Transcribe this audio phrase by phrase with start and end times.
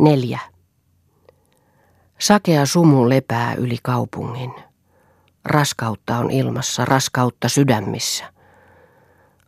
[0.00, 0.40] Neljä.
[2.18, 4.54] Sakea sumu lepää yli kaupungin.
[5.44, 8.24] Raskautta on ilmassa, raskautta sydämissä.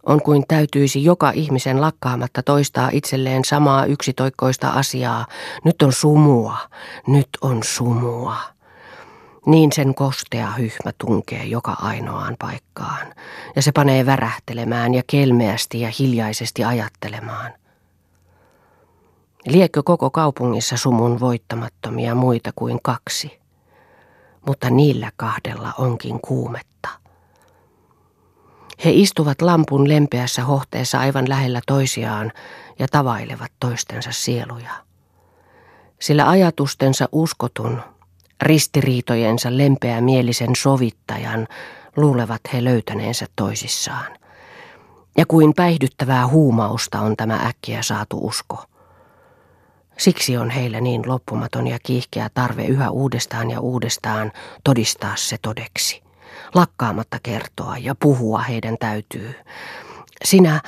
[0.06, 5.26] On kuin täytyisi joka ihmisen lakkaamatta toistaa itselleen samaa yksitoikkoista asiaa.
[5.64, 6.56] Nyt on sumua,
[7.06, 8.36] nyt on sumua.
[9.46, 13.14] Niin sen kostea hyhmä tunkee joka ainoaan paikkaan,
[13.56, 17.61] ja se panee värähtelemään ja kelmeästi ja hiljaisesti ajattelemaan.
[19.46, 23.40] Liekkö koko kaupungissa sumun voittamattomia muita kuin kaksi,
[24.46, 26.88] mutta niillä kahdella onkin kuumetta.
[28.84, 32.32] He istuvat lampun lempeässä hohteessa aivan lähellä toisiaan
[32.78, 34.72] ja tavailevat toistensa sieluja.
[36.00, 37.80] Sillä ajatustensa uskotun,
[38.42, 41.48] ristiriitojensa lempeämielisen sovittajan
[41.96, 44.18] luulevat he löytäneensä toisissaan.
[45.16, 48.64] Ja kuin päihdyttävää huumausta on tämä äkkiä saatu usko–
[49.98, 54.32] Siksi on heillä niin loppumaton ja kiihkeä tarve yhä uudestaan ja uudestaan
[54.64, 56.02] todistaa se todeksi.
[56.54, 59.34] Lakkaamatta kertoa ja puhua heidän täytyy.
[60.24, 60.60] Sinä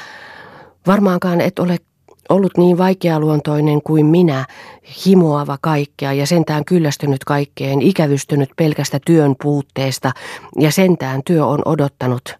[0.86, 1.78] varmaankaan et ole
[2.28, 4.46] ollut niin vaikealuontoinen kuin minä,
[5.06, 10.12] himoava kaikkea ja sentään kyllästynyt kaikkeen, ikävystynyt pelkästä työn puutteesta
[10.58, 12.38] ja sentään työ on odottanut.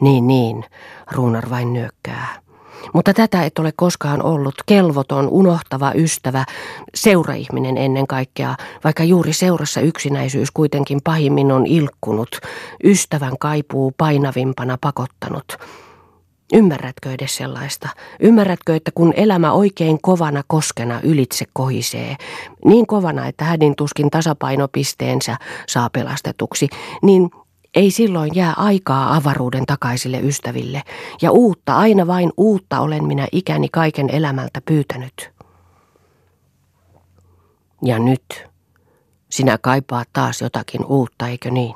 [0.00, 0.64] Niin, niin,
[1.12, 2.41] Ruunar vain nyökkää.
[2.92, 6.44] Mutta tätä et ole koskaan ollut, kelvoton, unohtava ystävä,
[6.94, 12.38] seuraihminen ennen kaikkea, vaikka juuri seurassa yksinäisyys kuitenkin pahimmin on ilkkunut,
[12.84, 15.56] ystävän kaipuu painavimpana pakottanut.
[16.54, 17.88] Ymmärrätkö edes sellaista?
[18.20, 22.16] Ymmärrätkö, että kun elämä oikein kovana koskena ylitse kohisee,
[22.64, 25.36] niin kovana, että hädin tuskin tasapainopisteensä
[25.68, 26.68] saa pelastetuksi,
[27.02, 27.30] niin
[27.74, 30.82] ei silloin jää aikaa avaruuden takaisille ystäville,
[31.22, 35.30] ja uutta, aina vain uutta olen minä ikäni kaiken elämältä pyytänyt.
[37.84, 38.46] Ja nyt
[39.30, 41.74] sinä kaipaat taas jotakin uutta, eikö niin?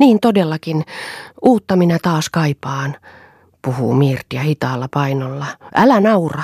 [0.00, 0.84] Niin todellakin,
[1.42, 2.96] uutta minä taas kaipaan,
[3.62, 5.46] puhuu Mirtia hitaalla painolla.
[5.74, 6.42] Älä naura.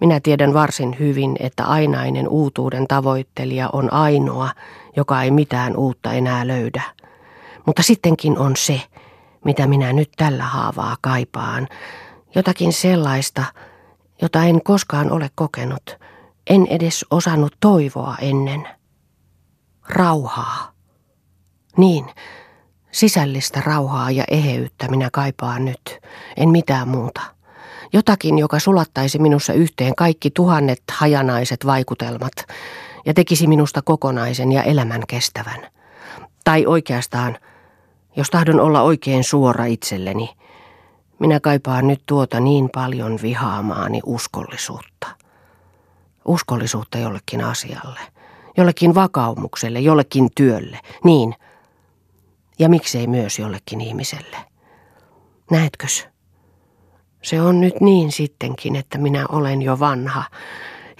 [0.00, 4.50] Minä tiedän varsin hyvin, että ainainen uutuuden tavoittelija on ainoa,
[4.96, 6.82] joka ei mitään uutta enää löydä.
[7.66, 8.80] Mutta sittenkin on se,
[9.44, 11.68] mitä minä nyt tällä haavaa kaipaan.
[12.34, 13.44] Jotakin sellaista,
[14.22, 15.96] jota en koskaan ole kokenut.
[16.50, 18.68] En edes osannut toivoa ennen.
[19.88, 20.72] Rauhaa.
[21.76, 22.06] Niin,
[22.90, 26.00] sisällistä rauhaa ja eheyttä minä kaipaan nyt.
[26.36, 27.20] En mitään muuta.
[27.92, 32.32] Jotakin, joka sulattaisi minussa yhteen kaikki tuhannet hajanaiset vaikutelmat
[33.06, 35.79] ja tekisi minusta kokonaisen ja elämän kestävän.
[36.44, 37.38] Tai oikeastaan–
[38.16, 40.30] jos tahdon olla oikein suora itselleni,
[41.18, 45.06] minä kaipaan nyt tuota niin paljon vihaamaani uskollisuutta.
[46.24, 48.00] Uskollisuutta jollekin asialle,
[48.56, 51.34] jollekin vakaumukselle, jollekin työlle, niin.
[52.58, 54.36] Ja miksei myös jollekin ihmiselle.
[55.50, 56.08] Näetkös?
[57.22, 60.24] Se on nyt niin sittenkin, että minä olen jo vanha.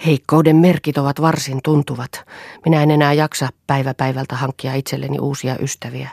[0.05, 2.11] Heikkouden merkit ovat varsin tuntuvat.
[2.65, 6.09] Minä en enää jaksa päivä päivältä hankkia itselleni uusia ystäviä.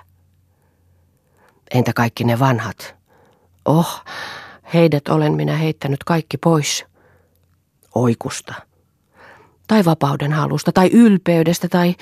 [1.75, 2.97] Entä kaikki ne vanhat?
[3.65, 4.05] Oh,
[4.75, 6.85] heidät olen minä heittänyt kaikki pois.
[7.95, 8.55] Oikusta.
[9.67, 11.95] Tai vapauden halusta, tai ylpeydestä, tai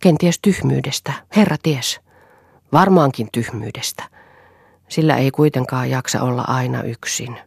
[0.00, 1.12] kenties tyhmyydestä.
[1.36, 2.00] Herra ties.
[2.72, 4.02] Varmaankin tyhmyydestä.
[4.88, 7.38] Sillä ei kuitenkaan jaksa olla aina yksin.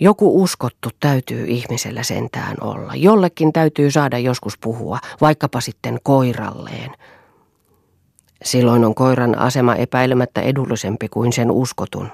[0.00, 2.92] Joku uskottu täytyy ihmisellä sentään olla.
[2.94, 6.90] Jollekin täytyy saada joskus puhua, vaikkapa sitten koiralleen–
[8.44, 12.08] Silloin on koiran asema epäilemättä edullisempi kuin sen uskotun.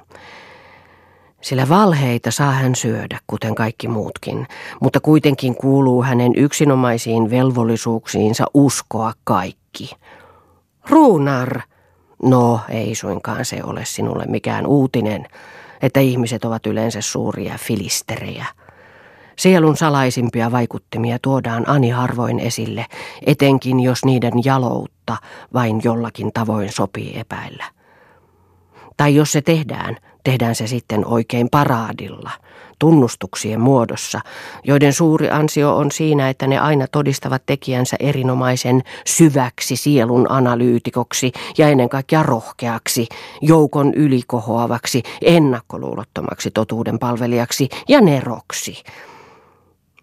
[1.40, 4.46] Sillä valheita saa hän syödä, kuten kaikki muutkin,
[4.80, 9.90] mutta kuitenkin kuuluu hänen yksinomaisiin velvollisuuksiinsa uskoa kaikki.
[10.88, 11.60] Ruunar!
[12.22, 15.26] No, ei suinkaan se ole sinulle mikään uutinen,
[15.84, 18.46] että ihmiset ovat yleensä suuria filisterejä–
[19.36, 22.86] Sielun salaisimpia vaikuttimia tuodaan ani harvoin esille,
[23.26, 25.16] etenkin jos niiden jaloutta
[25.54, 27.64] vain jollakin tavoin sopii epäillä.
[28.96, 32.30] Tai jos se tehdään, tehdään se sitten oikein paraadilla,
[32.78, 34.20] tunnustuksien muodossa,
[34.64, 41.68] joiden suuri ansio on siinä, että ne aina todistavat tekijänsä erinomaisen syväksi sielun analyytikoksi ja
[41.68, 43.06] ennen kaikkea rohkeaksi,
[43.40, 48.82] joukon ylikohoavaksi, ennakkoluulottomaksi totuuden palvelijaksi ja neroksi–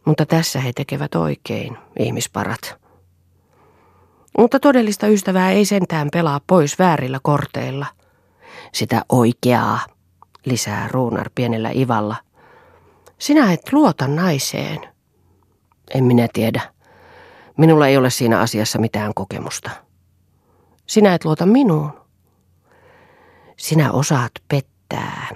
[0.06, 2.76] mutta tässä he tekevät oikein, ihmisparat.
[4.38, 7.86] Mutta todellista ystävää ei sentään pelaa pois väärillä korteilla.
[8.74, 9.80] Sitä oikeaa,
[10.46, 12.16] lisää Ruunar pienellä ivalla.
[13.18, 14.80] Sinä et luota naiseen.
[15.96, 16.74] En minä tiedä.
[17.58, 19.70] Minulla ei ole siinä asiassa mitään kokemusta.
[20.88, 22.02] Sinä et luota minuun.
[23.58, 25.28] Sinä osaat pettää,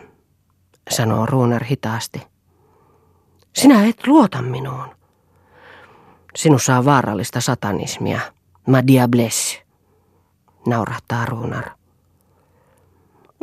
[0.90, 2.22] sanoo Ruuner hitaasti.
[3.56, 4.96] Sinä et luota minuun.
[6.36, 8.19] Sinussa on vaarallista satanismia.
[8.68, 9.66] Ma diablesse,
[10.68, 11.69] naurahtaa Ruunar.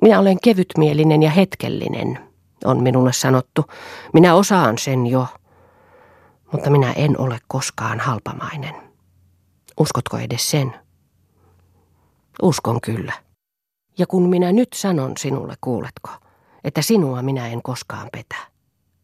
[0.02, 2.18] Minä olen kevytmielinen ja hetkellinen,
[2.64, 3.64] on minulle sanottu.
[4.12, 5.26] Minä osaan sen jo,
[6.52, 8.74] mutta minä en ole koskaan halpamainen.
[9.80, 10.74] Uskotko edes sen?
[12.42, 13.12] Uskon kyllä.
[13.98, 16.10] Ja kun minä nyt sanon sinulle, kuuletko,
[16.64, 18.36] että sinua minä en koskaan petä.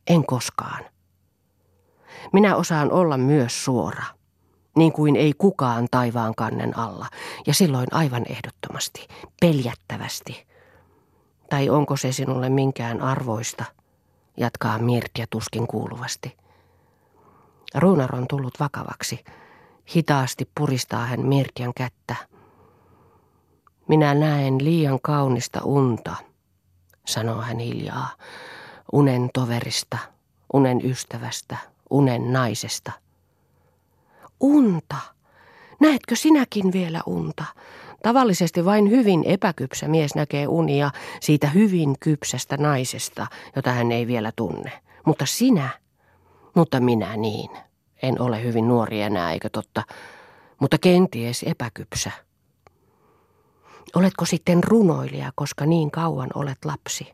[0.07, 0.85] En koskaan.
[2.33, 4.05] Minä osaan olla myös suora,
[4.77, 7.07] niin kuin ei kukaan taivaan kannen alla,
[7.47, 9.07] ja silloin aivan ehdottomasti,
[9.41, 10.48] peljättävästi.
[11.51, 13.65] Tai onko se sinulle minkään arvoista,
[14.37, 16.37] jatkaa Mirtia tuskin kuuluvasti.
[17.75, 19.25] Ruunar on tullut vakavaksi.
[19.97, 22.17] Hitaasti puristaa hän Mirtian kättä.
[23.89, 26.15] Minä näen liian kaunista unta,
[27.07, 28.09] sanoo hän hiljaa,
[28.93, 29.99] unen toverista,
[30.53, 31.57] unen ystävästä,
[31.91, 32.93] unen naisesta.
[34.41, 34.97] Unta!
[35.81, 37.45] Näetkö sinäkin vielä unta?
[38.03, 40.91] Tavallisesti vain hyvin epäkypsä mies näkee unia
[41.21, 44.73] siitä hyvin kypsästä naisesta, jota hän ei vielä tunne.
[45.07, 45.69] Mutta sinä,
[46.55, 47.51] mutta minä niin.
[48.03, 49.83] En ole hyvin nuori enää, eikö totta?
[50.61, 52.11] Mutta kenties epäkypsä.
[53.95, 57.13] Oletko sitten runoilija, koska niin kauan olet lapsi?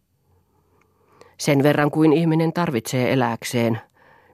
[1.39, 3.81] Sen verran kuin ihminen tarvitsee eläkseen,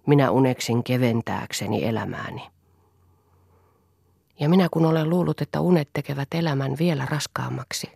[0.07, 2.43] minä uneksin keventääkseni elämääni.
[4.41, 7.93] Ja minä kun olen luullut, että unet tekevät elämän vielä raskaammaksi.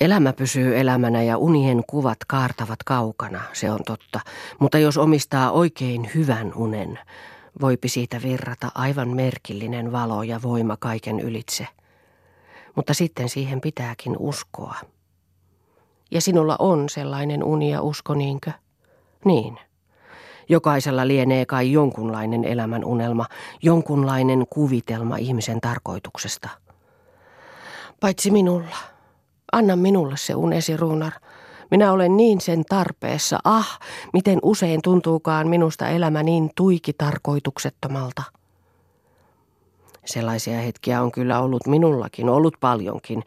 [0.00, 4.20] Elämä pysyy elämänä ja unien kuvat kaartavat kaukana, se on totta.
[4.58, 6.98] Mutta jos omistaa oikein hyvän unen,
[7.60, 11.66] voipi siitä virrata aivan merkillinen valo ja voima kaiken ylitse.
[12.76, 14.76] Mutta sitten siihen pitääkin uskoa.
[16.10, 18.52] Ja sinulla on sellainen uni ja usko, niinkö?
[19.24, 19.58] Niin.
[20.48, 23.26] Jokaisella lienee kai jonkunlainen elämän unelma,
[23.62, 26.48] jonkunlainen kuvitelma ihmisen tarkoituksesta.
[28.00, 28.76] Paitsi minulla.
[29.52, 31.12] Anna minulle se unesi, Ruunar.
[31.70, 33.38] Minä olen niin sen tarpeessa.
[33.44, 33.78] Ah,
[34.12, 38.22] miten usein tuntuukaan minusta elämä niin tuiki tarkoituksettomalta.
[40.04, 43.22] Sellaisia hetkiä on kyllä ollut minullakin, ollut paljonkin,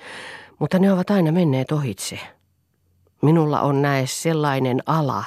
[0.59, 2.19] mutta ne ovat aina menneet ohitse.
[3.21, 5.23] Minulla on näes sellainen ala,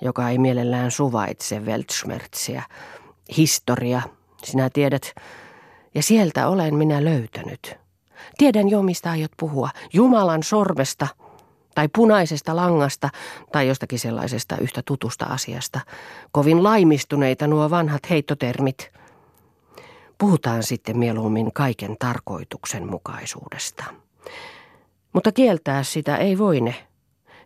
[0.00, 2.62] joka ei mielellään suvaitse Weltschmerziä.
[3.36, 4.02] Historia,
[4.44, 5.14] sinä tiedät,
[5.94, 7.76] ja sieltä olen minä löytänyt.
[8.38, 9.68] Tiedän jo, mistä aiot puhua.
[9.92, 11.06] Jumalan sormesta,
[11.74, 13.08] tai punaisesta langasta,
[13.52, 15.80] tai jostakin sellaisesta yhtä tutusta asiasta.
[16.32, 18.92] Kovin laimistuneita nuo vanhat heittotermit.
[20.18, 23.84] Puhutaan sitten mieluummin kaiken tarkoituksenmukaisuudesta.
[25.12, 26.74] Mutta kieltää sitä ei voine–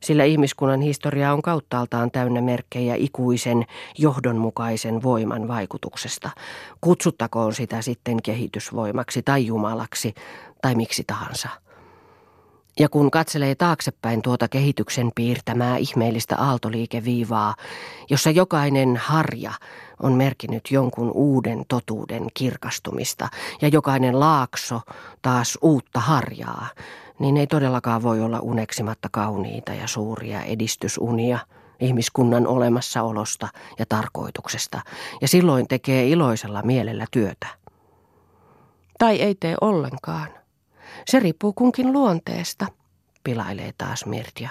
[0.05, 3.65] sillä ihmiskunnan historia on kauttaaltaan täynnä merkkejä ikuisen,
[3.99, 6.31] johdonmukaisen voiman vaikutuksesta.
[6.81, 10.15] Kutsuttakoon sitä sitten kehitysvoimaksi tai jumalaksi
[10.63, 11.49] tai miksi tahansa.
[12.79, 17.55] Ja kun katselee taaksepäin tuota kehityksen piirtämää ihmeellistä aaltoliikeviivaa,
[18.11, 19.53] jossa jokainen harja
[20.03, 23.29] on merkinnyt jonkun uuden totuuden kirkastumista
[23.63, 24.81] ja jokainen laakso
[25.23, 26.69] taas uutta harjaa,
[27.19, 31.39] niin ei todellakaan voi olla uneksimatta kauniita ja suuria edistysunia
[31.81, 34.81] ihmiskunnan olemassaolosta ja tarkoituksesta,
[35.21, 37.47] ja silloin tekee iloisella mielellä työtä.
[38.99, 40.29] Tai ei tee ollenkaan.
[41.07, 42.67] Se riippuu kunkin luonteesta,
[43.25, 44.49] pilailee taas Mirtia.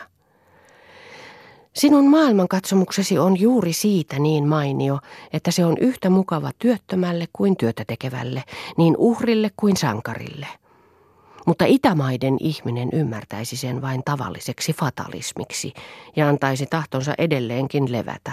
[1.73, 4.99] Sinun maailmankatsomuksesi on juuri siitä niin mainio,
[5.33, 8.43] että se on yhtä mukava työttömälle kuin työtä tekevälle,
[8.77, 10.47] niin uhrille kuin sankarille–
[11.45, 15.73] mutta Itämaiden ihminen ymmärtäisi sen vain tavalliseksi fatalismiksi
[16.15, 18.31] ja antaisi tahtonsa edelleenkin levätä.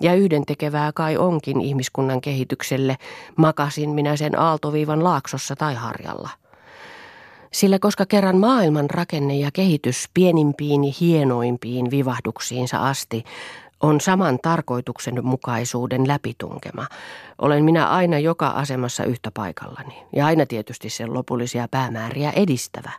[0.00, 2.96] Ja yhdentekevää kai onkin ihmiskunnan kehitykselle,
[3.36, 6.28] makasin minä sen aaltoviivan laaksossa tai harjalla.
[7.52, 13.24] Sillä koska kerran maailman rakenne ja kehitys pienimpiin hienoimpiin vivahduksiinsa asti
[13.82, 16.86] on saman tarkoituksenmukaisuuden läpitunkema.
[17.38, 22.92] Olen minä aina joka asemassa yhtä paikallani ja aina tietysti sen lopullisia päämääriä edistävä.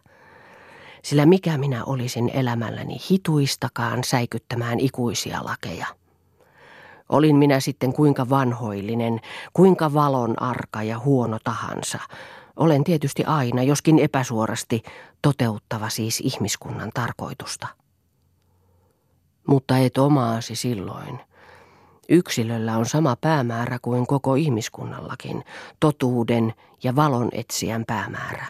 [1.03, 5.87] Sillä mikä minä olisin elämälläni hituistakaan säikyttämään ikuisia lakeja.
[7.09, 9.19] Olin minä sitten kuinka vanhoillinen,
[9.53, 11.99] kuinka valon arka ja huono tahansa.
[12.55, 14.83] Olen tietysti aina, joskin epäsuorasti,
[15.21, 17.67] toteuttava siis ihmiskunnan tarkoitusta
[19.47, 21.19] mutta et omaasi silloin.
[22.09, 25.43] Yksilöllä on sama päämäärä kuin koko ihmiskunnallakin,
[25.79, 28.45] totuuden ja valon etsijän päämäärä.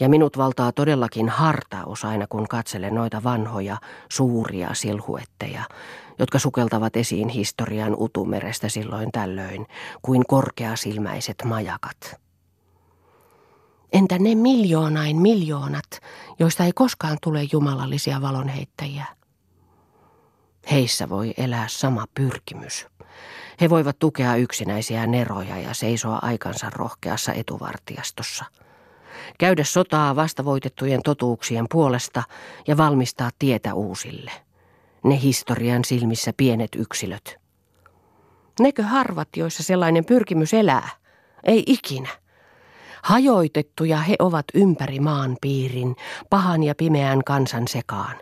[0.00, 3.76] Ja minut valtaa todellakin hartaus aina kun katselen noita vanhoja,
[4.10, 5.62] suuria silhuetteja,
[6.18, 9.66] jotka sukeltavat esiin historian utumerestä silloin tällöin,
[10.02, 12.20] kuin korkeasilmäiset majakat.
[13.92, 16.00] Entä ne miljoonain miljoonat,
[16.38, 19.04] joista ei koskaan tule jumalallisia valonheittäjiä?
[20.70, 22.86] Heissä voi elää sama pyrkimys.
[23.60, 28.44] He voivat tukea yksinäisiä neroja ja seisoa aikansa rohkeassa etuvartiastossa.
[29.38, 32.22] Käydä sotaa vastavoitettujen totuuksien puolesta
[32.66, 34.30] ja valmistaa tietä uusille.
[35.04, 37.36] Ne historian silmissä pienet yksilöt.
[38.60, 40.88] Nekö harvat, joissa sellainen pyrkimys elää?
[41.44, 42.08] Ei ikinä.
[43.02, 45.96] Hajoitettuja he ovat ympäri maan piirin,
[46.30, 48.16] pahan ja pimeän kansan sekaan.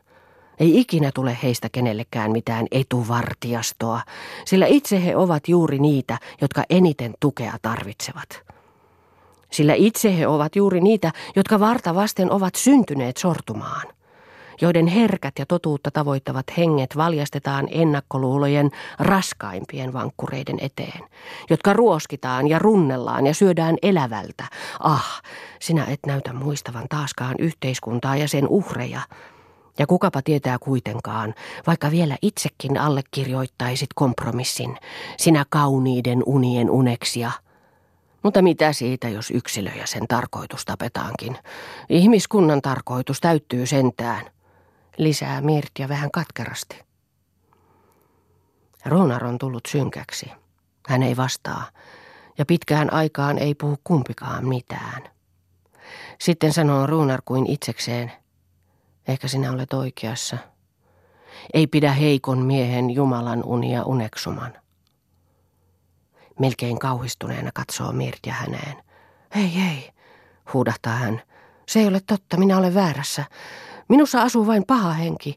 [0.58, 4.00] Ei ikinä tule heistä kenellekään mitään etuvartiastoa,
[4.44, 8.42] sillä itse he ovat juuri niitä, jotka eniten tukea tarvitsevat.
[9.50, 13.86] Sillä itse he ovat juuri niitä, jotka varta vasten ovat syntyneet sortumaan–
[14.62, 21.04] joiden herkät ja totuutta tavoittavat henget valjastetaan ennakkoluulojen raskaimpien vankkureiden eteen,
[21.50, 24.44] jotka ruoskitaan ja runnellaan ja syödään elävältä.
[24.80, 25.22] Ah,
[25.60, 29.00] sinä et näytä muistavan taaskaan yhteiskuntaa ja sen uhreja.
[29.78, 31.34] Ja kukapa tietää kuitenkaan,
[31.66, 34.78] vaikka vielä itsekin allekirjoittaisit kompromissin,
[35.16, 37.30] sinä kauniiden unien uneksia–
[38.22, 41.38] mutta mitä siitä, jos yksilö ja sen tarkoitus tapetaankin?
[41.88, 44.24] Ihmiskunnan tarkoitus täyttyy sentään
[44.96, 46.80] lisää Mirtia vähän katkerasti.
[48.86, 50.30] Runar on tullut synkäksi.
[50.88, 51.64] Hän ei vastaa,
[52.38, 55.02] ja pitkään aikaan ei puhu kumpikaan mitään.
[56.18, 58.12] Sitten sanoo Runar kuin itsekseen,
[59.08, 60.38] ehkä sinä olet oikeassa.
[61.54, 64.52] Ei pidä heikon miehen Jumalan unia uneksuman.
[66.38, 68.76] Melkein kauhistuneena katsoo Mirtia häneen.
[69.34, 69.90] Hei, hei,
[70.52, 71.22] huudahtaa hän.
[71.68, 73.24] Se ei ole totta, minä olen väärässä.
[73.88, 75.36] Minussa asuu vain paha henki,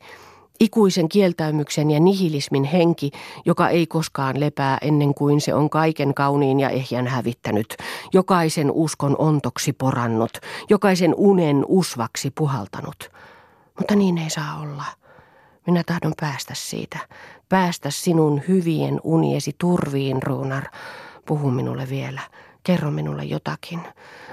[0.59, 3.11] ikuisen kieltäymyksen ja nihilismin henki,
[3.45, 7.77] joka ei koskaan lepää ennen kuin se on kaiken kauniin ja ehjän hävittänyt,
[8.13, 10.37] jokaisen uskon ontoksi porannut,
[10.69, 13.09] jokaisen unen usvaksi puhaltanut.
[13.77, 14.83] Mutta niin ei saa olla.
[15.67, 16.99] Minä tahdon päästä siitä,
[17.49, 20.63] päästä sinun hyvien uniesi turviin, Ruunar.
[21.25, 22.21] Puhu minulle vielä,
[22.63, 23.79] kerro minulle jotakin.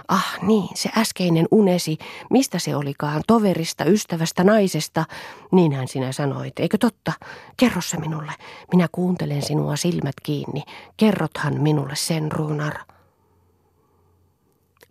[0.09, 1.99] Ah niin, se äskeinen unesi,
[2.31, 5.05] mistä se olikaan, toverista, ystävästä, naisesta,
[5.53, 7.13] niinhän sinä sanoit, eikö totta?
[7.57, 8.33] Kerro se minulle,
[8.73, 10.63] minä kuuntelen sinua silmät kiinni,
[10.97, 12.75] kerrothan minulle sen, Runar.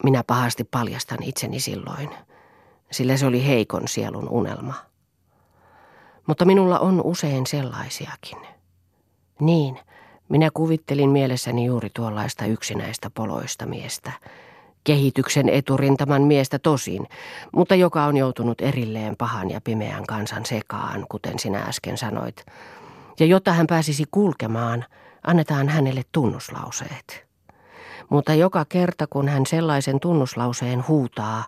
[0.03, 2.09] Minä pahasti paljastan itseni silloin,
[2.91, 4.73] sillä se oli heikon sielun unelma.
[6.27, 8.37] Mutta minulla on usein sellaisiakin.
[9.39, 9.79] Niin,
[10.29, 14.11] minä kuvittelin mielessäni juuri tuollaista yksinäistä poloista miestä–
[14.83, 17.07] kehityksen eturintaman miestä tosin,
[17.53, 22.45] mutta joka on joutunut erilleen pahan ja pimeän kansan sekaan, kuten sinä äsken sanoit.
[23.19, 24.85] Ja jotta hän pääsisi kulkemaan,
[25.27, 27.25] annetaan hänelle tunnuslauseet.
[28.09, 31.43] Mutta joka kerta, kun hän sellaisen tunnuslauseen huutaa,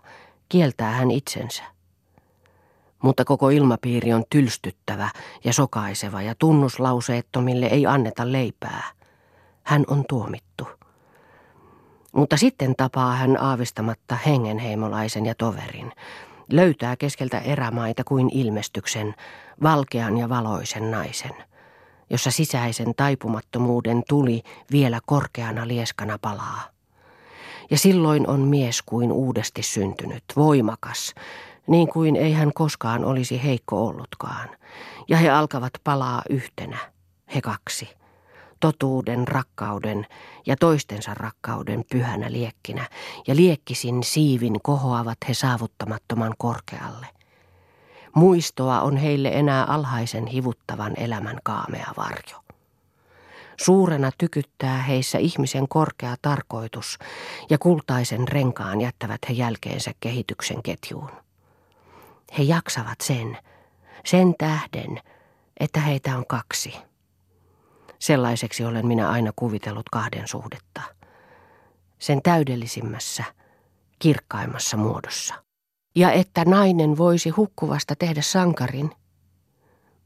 [0.48, 1.62] kieltää hän itsensä.
[3.02, 5.08] Mutta koko ilmapiiri on tylstyttävä
[5.44, 8.82] ja sokaiseva ja tunnuslauseettomille ei anneta leipää.
[9.62, 10.66] Hän on tuomittu.
[12.12, 15.92] Mutta sitten tapaa hän aavistamatta hengenheimolaisen ja toverin.
[16.50, 19.14] Löytää keskeltä erämaita kuin ilmestyksen,
[19.62, 21.34] valkean ja valoisen naisen,
[22.10, 26.73] jossa sisäisen taipumattomuuden tuli vielä korkeana lieskana palaa.
[27.70, 31.14] Ja silloin on mies kuin uudesti syntynyt, voimakas,
[31.66, 34.48] niin kuin ei hän koskaan olisi heikko ollutkaan.
[35.08, 36.78] Ja he alkavat palaa yhtenä,
[37.34, 37.88] he kaksi–
[38.64, 40.06] totuuden, rakkauden
[40.46, 42.88] ja toistensa rakkauden pyhänä liekkinä,
[43.26, 47.06] ja liekkisin siivin kohoavat he saavuttamattoman korkealle.
[48.14, 52.43] Muistoa on heille enää alhaisen hivuttavan elämän kaamea varjo.
[53.60, 56.98] Suurena tykyttää heissä ihmisen korkea tarkoitus,
[57.50, 61.10] ja kultaisen renkaan jättävät he jälkeensä kehityksen ketjuun.
[62.38, 63.38] He jaksavat sen,
[64.04, 65.00] sen tähden,
[65.60, 66.74] että heitä on kaksi.
[67.98, 70.80] Sellaiseksi olen minä aina kuvitellut kahden suhdetta.
[71.98, 73.24] Sen täydellisimmässä,
[73.98, 75.34] kirkkaimmassa muodossa.
[75.96, 78.90] Ja että nainen voisi hukkuvasta tehdä sankarin.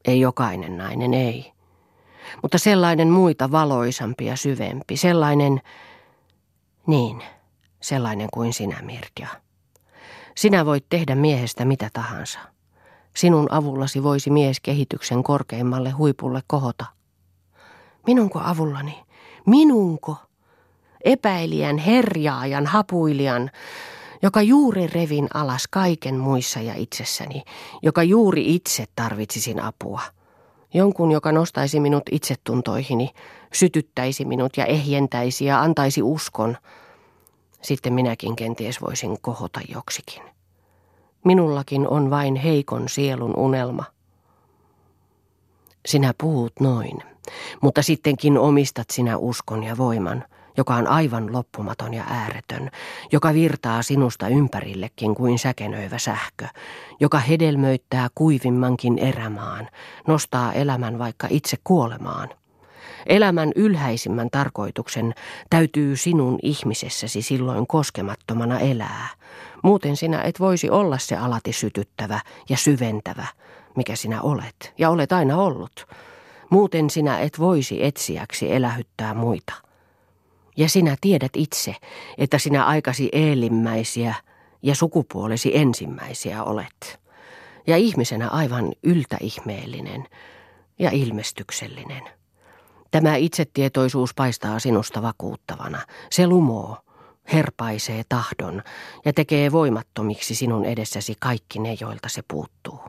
[0.05, 1.53] Ei jokainen nainen, ei.
[2.43, 5.61] Mutta sellainen muita valoisampi ja syvempi, sellainen,
[6.87, 7.23] niin,
[7.81, 9.29] sellainen kuin sinä, Mirja.
[10.37, 12.39] Sinä voit tehdä miehestä mitä tahansa.
[13.17, 16.85] Sinun avullasi voisi mies kehityksen korkeimmalle huipulle kohota–
[18.09, 19.05] Minunko avullani?
[19.47, 20.17] Minunko?
[21.05, 23.51] Epäilijän, herjaajan, hapuilijan,
[24.23, 27.43] joka juuri revin alas kaiken muissa ja itsessäni,
[27.83, 30.01] joka juuri itse tarvitsisin apua.
[30.75, 33.11] Jonkun, joka nostaisi minut itsetuntoihini,
[33.53, 36.57] sytyttäisi minut ja ehjentäisi ja antaisi uskon.
[37.63, 40.23] Sitten minäkin kenties voisin kohota joksikin.
[41.25, 43.85] Minullakin on vain heikon sielun unelma.
[45.87, 46.99] Sinä puhut noin,
[47.61, 50.25] mutta sittenkin omistat sinä uskon ja voiman–
[50.59, 52.71] joka on aivan loppumaton ja ääretön,
[53.13, 56.47] joka virtaa sinusta ympärillekin kuin säkenöivä sähkö,
[57.01, 59.69] joka hedelmöittää kuivimmankin erämaan,
[60.07, 62.29] nostaa elämän vaikka itse kuolemaan.
[63.07, 65.15] Elämän ylhäisimmän tarkoituksen
[65.51, 69.09] täytyy sinun ihmisessäsi silloin koskemattomana elää.
[69.63, 73.27] Muuten sinä et voisi olla se alati sytyttävä ja syventävä,
[73.77, 75.87] mikä sinä olet, ja olet aina ollut.
[76.51, 79.68] Muuten sinä et voisi etsiäksi elähyttää muita.
[80.59, 81.75] Ja sinä tiedät itse,
[82.19, 84.15] että sinä aikasi eelimmäisiä
[84.63, 87.01] ja sukupuolesi ensimmäisiä olet.
[87.67, 90.07] Ja ihmisenä aivan yltäihmeellinen
[90.79, 92.03] ja ilmestyksellinen.
[92.91, 95.79] Tämä itsetietoisuus paistaa sinusta vakuuttavana.
[96.11, 96.77] Se lumoo,
[97.33, 98.63] herpaisee tahdon
[99.05, 102.81] ja tekee voimattomiksi sinun edessäsi kaikki ne, joilta se puuttuu.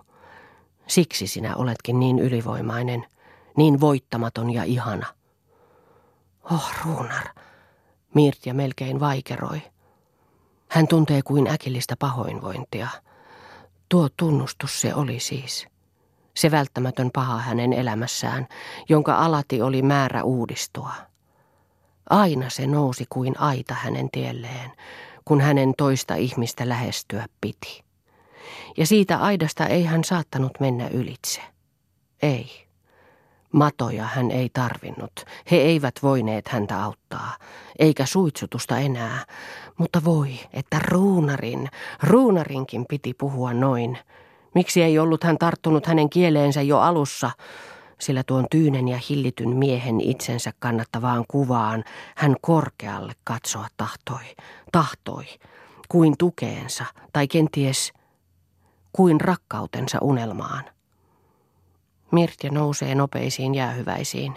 [0.87, 3.05] Siksi sinä oletkin niin ylivoimainen,
[3.57, 5.05] niin voittamaton ja ihana.
[6.51, 7.27] Oh, Ruunar,
[8.13, 9.61] Mirtja melkein vaikeroi.
[10.67, 12.87] Hän tuntee kuin äkillistä pahoinvointia.
[13.89, 15.67] Tuo tunnustus se oli siis.
[16.35, 18.47] Se välttämätön paha hänen elämässään,
[18.89, 20.93] jonka alati oli määrä uudistua.
[22.09, 24.71] Aina se nousi kuin aita hänen tielleen,
[25.25, 27.83] kun hänen toista ihmistä lähestyä piti.
[28.77, 31.41] Ja siitä aidasta ei hän saattanut mennä ylitse.
[32.21, 32.68] Ei.
[33.53, 35.11] Matoja hän ei tarvinnut.
[35.51, 37.37] He eivät voineet häntä auttaa,
[37.79, 39.25] eikä suitsutusta enää.
[39.77, 41.69] Mutta voi, että ruunarin,
[42.03, 43.97] ruunarinkin piti puhua noin.
[44.55, 47.31] Miksi ei ollut hän tarttunut hänen kieleensä jo alussa,
[47.99, 51.83] sillä tuon tyynen ja hillityn miehen itsensä kannattavaan kuvaan
[52.15, 54.35] hän korkealle katsoa tahtoi,
[54.71, 55.25] tahtoi,
[55.89, 57.93] kuin tukeensa tai kenties
[58.93, 60.63] kuin rakkautensa unelmaan.
[62.11, 64.35] Mirtja nousee nopeisiin jäähyväisiin.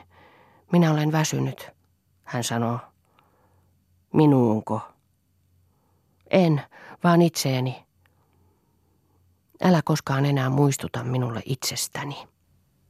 [0.73, 1.71] Minä olen väsynyt,
[2.25, 2.79] hän sanoo.
[4.13, 4.81] Minuunko?
[6.31, 6.63] En,
[7.05, 7.85] vaan itseeni.
[9.63, 12.32] Älä koskaan enää muistuta minulle itsestäni.